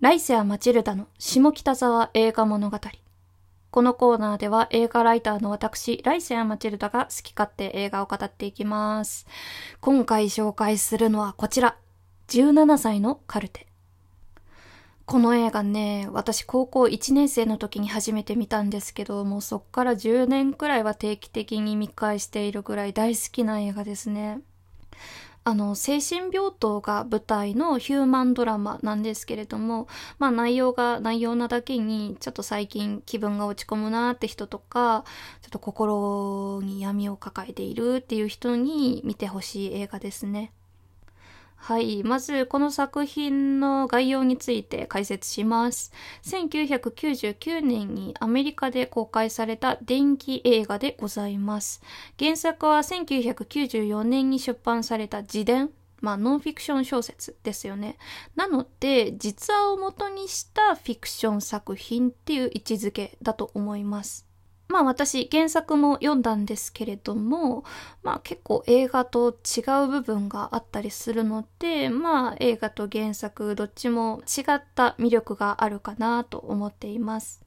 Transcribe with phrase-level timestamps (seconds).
[0.00, 2.78] 来世はマチルダの下北沢映画物語。
[3.72, 9.26] このコーナーでは映画ライターの私、来世はマチルダが好き勝手映画を語っていきます。
[9.80, 11.76] 今回紹介するのはこちら。
[12.28, 13.66] 17歳のカルテ。
[15.04, 24.42] この映画ね、私高校1年生の時に初めて見たんですけど、もうそっから10年くらいは定期的に見返しているぐらい大好きな映画ですね。
[25.48, 29.88] あの、精神病棟が舞台のヒューマンドラマなんですけれども、
[30.18, 35.06] まあ内容が内容なだけに、ちょっと最近気分が落ち込むなって人とか、
[35.40, 40.52] ちょっと心に闇を抱えているっていう人に見てほしい映画ですね。
[41.60, 42.02] はい。
[42.02, 45.92] まず、この作品の概要について解説します。
[46.22, 51.82] 1999年にアメリカで公開された電気映画でございます。
[52.18, 57.98] 原作は1994年に出版された自伝まあ、ノンフィクション小説ですよね。
[58.36, 64.27] なので、実話を元にしたフィクション作品っていう位置づけだと思います。
[64.68, 67.64] まあ私原作も読んだんですけれども、
[68.02, 77.42] まあ結構映画と違う部分があったりするので、まあ映画と原作どっちも違った魅力があるかなと思っています。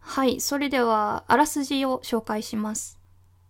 [0.00, 2.98] はい、それではあらすじを紹介します。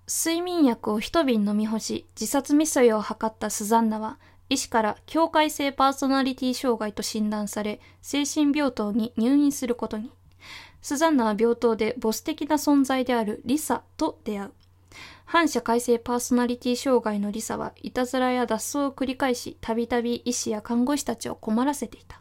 [0.08, 10.12] 睡眠薬を一瓶飲み干し、自殺未遂を図ったスザンナは、医師から境界性パーソナリティ障害と診断され、精神病棟に入院することに。
[10.82, 14.52] スザンナは病棟でボス的な存在であるリサと出会う。
[15.24, 22.20] 反社会性パーソナリティ障害のリサはいたずらや脱走を繰り返し、たびたび医師や看護師たちを困らせていた。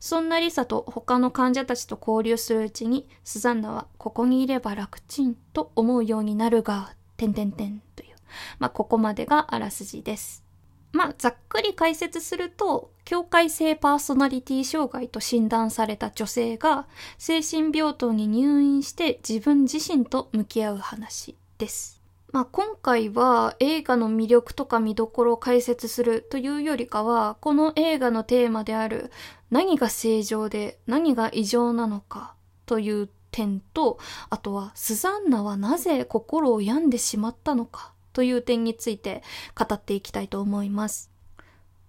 [0.00, 8.16] そんなリサと他の患者たちと交流するうちに、スザンナはここにいれば楽ちんと思うようになるが、てんてんてんという。
[8.58, 10.49] まあ、ここまでがあらすじです。
[10.92, 16.86] まあ、ざっくり解説すると、境界性パーソナリティ障害と診断された女性が
[17.18, 22.00] 精神病棟に入院して自分自身と向き合う話です。
[22.32, 29.10] まあ、今回は映画の魅力とか見どころを解説するというよりかは、この映画のテーマである
[29.50, 32.34] 何が正常で何が異常なのか
[32.66, 39.22] という点と、あとはスザンナはなぜ心を病んでしまったのかという点について
[39.54, 41.10] 語っていきたいと思います。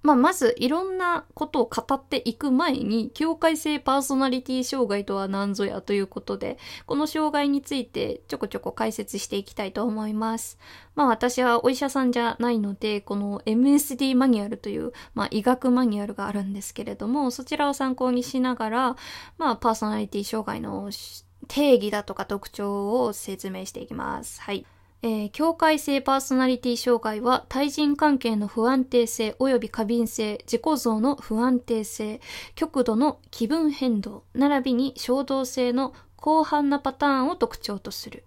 [0.04, 10.58] まあ、まずいろんなことを語っていく前に、境界性パーソナリティ障害とは何ぞやということで、この障害についてちょこちょこ解説していきたいと思います。
[10.96, 18.96] まあ私はお医者さんじゃないので、この MSD マニュアルという、まあ医学マニュアルがあるんですけれども、そちらを参考にしながら、
[19.38, 20.90] まあパーソナリティ障害の
[21.48, 24.42] 定義だとか特徴を説明していきます。
[24.42, 24.66] はい。
[25.04, 32.22] えー、境界性パーソナリティ障害は対人関係の不安定性及び過敏性、自己像の不安定性、
[32.54, 38.26] 極度の気分変動、並びに衝動性の広範なパターンを特徴とする。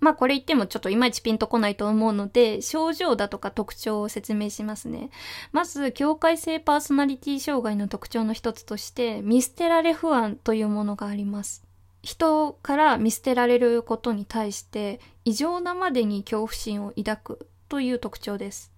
[0.00, 5.10] まあこれ言ってもちょっといまいちピンとこないと思うので、症状だとか特徴を説明しますね。
[5.52, 11.64] まず、境界性パーソナリティ障害の特徴の一つとして、見捨てられ不安というものがあります。
[12.02, 18.72] 人から見捨てられることに対して異常なまでに恐怖心を抱くという特徴です。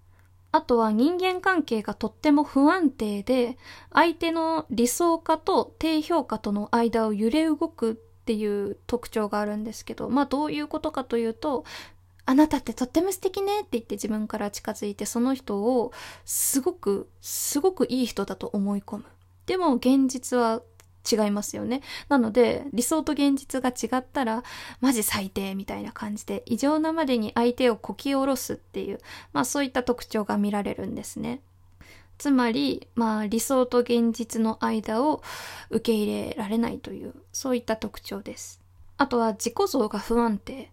[0.51, 3.59] あとは人間関係がとっても不安定で、
[3.93, 11.65] 相手の理想化と低評価との間を揺れ動くっていう特徴があるんですけど、まあどういうことかというと、
[12.25, 15.93] あなたってとっても素敵ねって言って自分から近づいてその人を
[16.25, 19.05] すごく、すごくいい人だと思い込む。
[19.45, 20.63] でも現実は
[21.11, 21.83] 違いますよね。
[22.09, 24.43] なので、理想と現実が違ったら、
[24.81, 29.01] マジ最低みたいな感じで、異常なまでに相手をこき下ろすっていう、
[29.33, 31.41] まあそういった特徴が見られるんですね。
[32.19, 35.23] つまり、まあ理想と現実の間を
[35.71, 38.61] 受け入れられないという、そういった特徴です。
[38.97, 40.71] あとは自己像が不安定。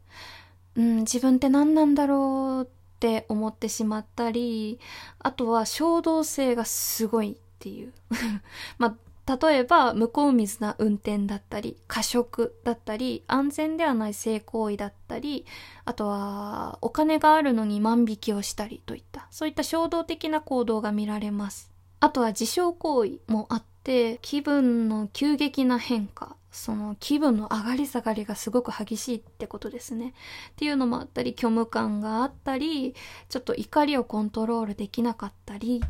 [0.76, 2.68] うん、自分って何なんだろうっ
[3.00, 4.80] て思ってしまったり、
[5.20, 7.94] あとは衝動性がすごいっていう。
[8.78, 8.96] まあ
[9.28, 15.46] 例えば、向こう水な運転だったり、過食だったり、安全ではない性行為だったり、
[15.84, 21.72] あとは、お金があるのに万引きをしたりといった、そういった衝動的な行動が見られます。
[22.00, 30.14] あとは自傷行為もあって、気分の急激な変化、その気分の上がり下がりがすごく激しいってことですね。
[30.52, 32.94] っていうのもあったり、虚無感があったり、
[33.30, 35.82] ちょっと怒りをコントロールできなかったり、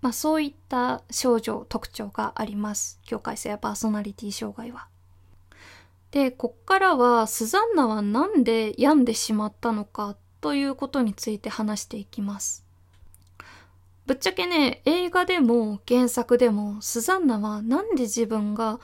[0.00, 3.00] まあそういった症状、特徴があります。
[3.04, 4.88] 境界性やパーソナリティ障害は。
[6.10, 12.64] で、こっからはスザンナはなんで病んでしまったのかということについて話していきます。
[14.06, 18.80] ぶっちゃけね、映画でも原作でもスザンナはなんで自分が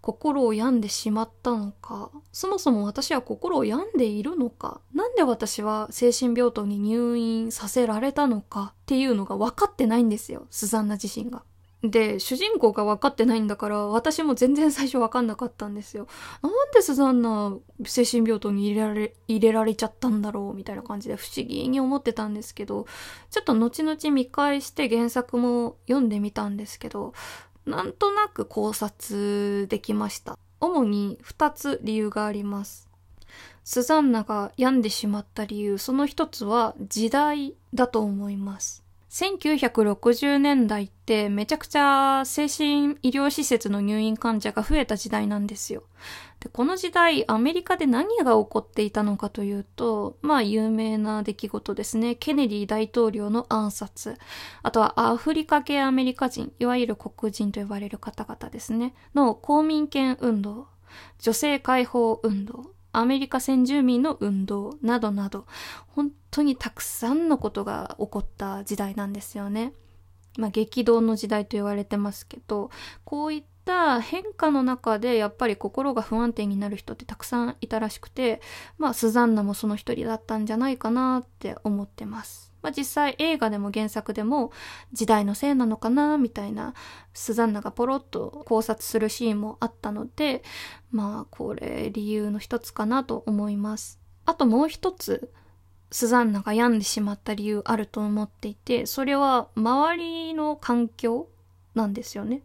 [0.00, 11.42] 心を病んでしまったのか、そもそも私は心を病んでいるのか、なんで私は精神病棟に入院させられたのかっていうのが分かってないんですよ、スザンナ自身が。
[11.82, 16.08] で、主人公が分かってないんだから、私も全然最初分かんなかったんですよ。
[16.42, 17.56] なんでスザンナ
[17.86, 22.86] 精神病棟に入れられ、入れられちゃったんだろうみたいな感じで不思議に思ってたんですけど、
[23.30, 27.14] ちょっと後々見返して原作も読んでみたんですけど、
[27.66, 30.38] なんとなく考察できました。
[30.60, 32.88] 主に2つ理由があります。
[33.64, 38.82] スザンナが病んでしまった理由、その一つは時代だと思います。
[39.10, 45.82] 1960年代ってめちゃくちゃ精神医療施設の入院患者が増えた時代なんですよ。
[46.38, 52.14] で、この時代アメリカで何が起こっていたのかというと、まあ有名な出来事ですね。
[52.14, 54.16] ケネディ大統領の暗殺。
[54.62, 58.94] あとはアフリカ系アメリカ人、いわゆる黒人と呼ばれる方々ですね。
[59.16, 60.68] の公民権運動。
[61.18, 62.70] 女性解放運動。
[62.92, 65.46] アメリカ先住民の運動などなど、
[65.88, 69.72] 本当にたくさんのことが起こった時代なんですよね。
[70.38, 72.70] まあ激動の時代と言われてますけど、
[73.04, 78.40] こういった変化の中でやっぱり心が不安定になる人ってたくさんいたらしくて、
[78.78, 82.49] まあスザンナもその一人だったんじゃないかなって思ってます。
[82.62, 84.52] まあ、実際映画でも原作でも
[84.92, 86.74] 時代のせいなのかなみたいな
[87.14, 90.42] スザンナがポロッと考察するシーンもあったので
[90.90, 93.98] まあこれ理由の一つかなと思います。
[94.26, 95.32] あともう一つ
[95.90, 101.28] スザンナが病んでしまった理由あると思っていてそれは周りの環境
[101.74, 102.42] なんですよね。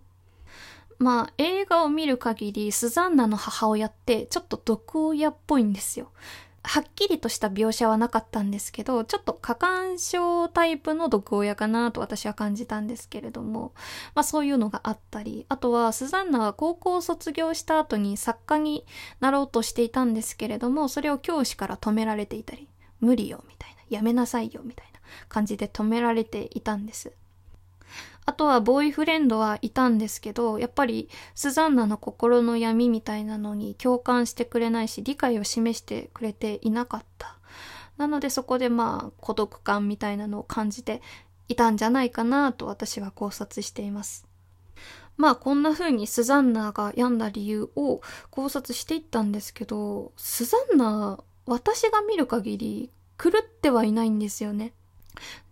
[0.97, 6.11] まあ映画を見る限りスザンナの母親ってちょっと毒親っぽいんですよ。
[6.67, 13.73] はっきりとした描写はなかったんですけど、ちょっと過干渉タイプの毒親かなと私は感じたんですけれども、
[14.15, 18.85] まあそういうのがあったり、あとはスザンナは高校を卒業した後に作家に
[19.19, 22.67] なろうとしていたんですけれども、それを教師から止められていたり、
[22.99, 27.13] 無理よみたいな、やめなさいよみたいな感じで止められていたんです。
[28.25, 37.37] あとはボーイフレンドはいたんですけど、やっぱりスザンナの心の闇みたいなのに共感してくれないし、理解を示してくれていなかった。
[37.97, 41.01] なのでそこでまあ孤独感みたいなのを感じて
[41.47, 44.27] いたんじゃないかなと私は考察しています。
[45.17, 48.01] まあこんな風にスザンナが病んだ理由を
[48.31, 54.73] 考察していったんですけど、スザンナ、私が見る限り狂ってはいないんですよね。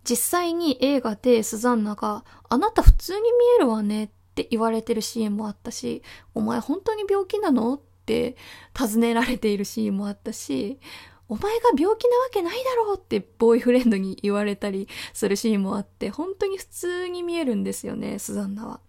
[0.08, 3.28] 実際に映画でスザンナが、あなた普通に見
[3.58, 6.02] えるわねって言われてるシーンもあったし、
[6.34, 7.74] お前本当に病気なの？
[7.74, 8.36] って
[8.74, 10.78] 尋ねられているシーンもあったし、
[11.26, 18.80] お前が病気なわけないだろうってボーイフレンドに言われたりするシーンもあって、本当に普通に見えるんですよね、スザンナは。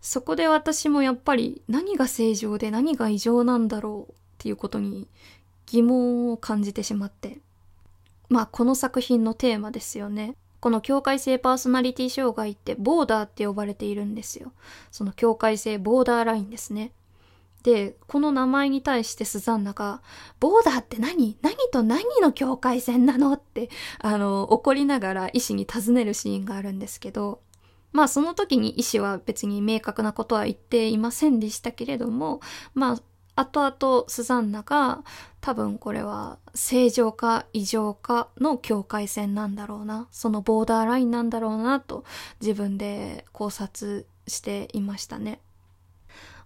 [0.00, 4.12] そこで私もやっぱり何が正常で何が異常なんだろう？
[4.12, 5.06] っていうことに
[5.66, 7.38] 疑問を感じてしまって。
[8.28, 10.36] まあこの作品のテーマですよね。
[10.60, 14.52] この境界性パーソナリティ障害ってボーダーって呼ばれているんですよ。
[14.90, 16.92] その境界性ボーダーラインですね。
[17.62, 20.02] で、この名前に対してスザンナが、
[20.38, 21.38] ボーダーって何？
[21.40, 23.32] 何と何の境界線なの？
[23.32, 27.40] って、あの、怒りながら医師に尋ねるシーンがあるんですけど、
[27.92, 32.40] まあその時に医師は別に明確なことは言っていませんでしたけれども、
[32.74, 33.02] まあ
[33.36, 35.02] 後々スザンナが
[35.40, 42.04] 多分これは正常か異常かの境界線なんだろうな、そのボーダーラインなんだろうなと
[42.40, 45.40] 自分で考察していましたね。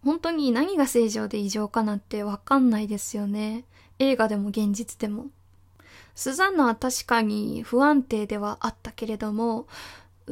[0.05, 3.65] 本当に何が正常で異常かなんてわかんないですよね。
[3.99, 5.27] 映画でも現実でも。
[6.15, 9.67] スザンナは確かに不安定ではあったけれども、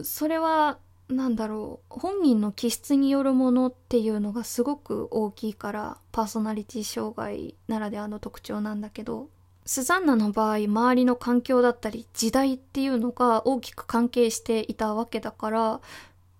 [0.02, 2.00] それはなんだろう。
[2.00, 9.28] 本人の気質によるものっていうのがすごく大きいからパーソナリティ障害ならではの特徴なんだけど
[9.64, 15.80] スザンナの場合周りの環境だったり時代っていうのが大きく関係していたわけだから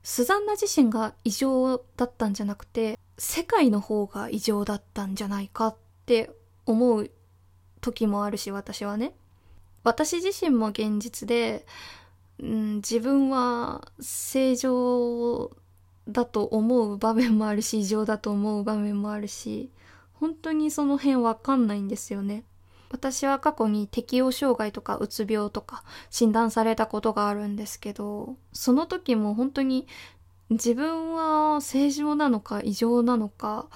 [0.03, 6.31] スザンナ自身が異常だったんじゃなくて世界の方が異常だったんじゃないかって
[6.67, 7.11] 思う
[7.81, 9.13] 時もあるし私はね。
[9.83, 11.65] 私自身も現実で
[12.45, 15.51] ん、自分は正常
[16.09, 19.71] だと思う場面もあるし異常だと思う場面もあるし
[20.15, 22.45] 本当にその辺わかんないんですよね。
[22.91, 29.89] 私は過去に適応障害とかうつ病とか診断されたことがあるんですけどその時も本当に
[30.51, 33.67] 自分は正常なのか異常なのか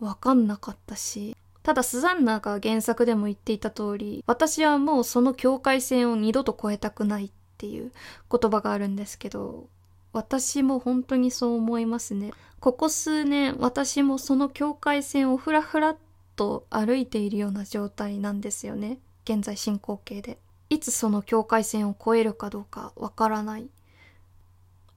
[0.00, 7.90] わかんなかったしただスザンナが原作でも言っていた通り私はもうその境界線を二度と超えたくないっっていう
[8.30, 9.66] 言葉があるんですけど、
[10.12, 12.32] 私も本当にそう思いますね。
[12.60, 15.96] ここ数年、私もその境界線をふらふらっ
[16.36, 18.98] と歩いているような状態なんですよね。
[19.24, 20.38] 現在進行形で。
[20.70, 23.68] いつその境界線を越えるかどうかわからない。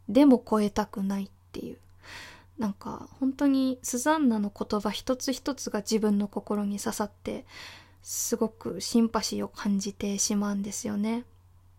[0.08, 1.77] でも越えたくないっていう。
[2.60, 7.46] なんか本当にスザンナの言葉一つ一つが自分の心に刺さって
[8.03, 11.25] すごくシンパシーを感じてしまうんですよね。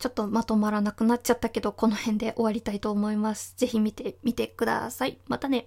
[0.02, 3.54] ちょっとまとまらなくなっちゃったけどこの辺で終わりたいと思います。
[3.56, 5.21] ぜひ見てみてください。
[5.28, 5.61] またね。